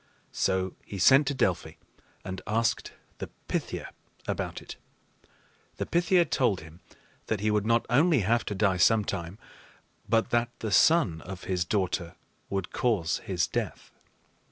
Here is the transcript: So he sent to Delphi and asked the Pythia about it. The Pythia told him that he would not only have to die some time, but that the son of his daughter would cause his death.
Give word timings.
So 0.33 0.73
he 0.83 0.97
sent 0.97 1.27
to 1.27 1.35
Delphi 1.35 1.73
and 2.25 2.41
asked 2.47 2.91
the 3.19 3.27
Pythia 3.47 3.91
about 4.27 4.59
it. 4.59 4.75
The 5.77 5.85
Pythia 5.85 6.25
told 6.25 6.61
him 6.61 6.79
that 7.27 7.41
he 7.41 7.51
would 7.51 7.67
not 7.67 7.85
only 7.87 8.21
have 8.21 8.43
to 8.45 8.55
die 8.55 8.77
some 8.77 9.05
time, 9.05 9.37
but 10.09 10.31
that 10.31 10.49
the 10.57 10.71
son 10.71 11.21
of 11.21 11.43
his 11.43 11.65
daughter 11.65 12.15
would 12.49 12.71
cause 12.73 13.19
his 13.19 13.45
death. 13.45 13.91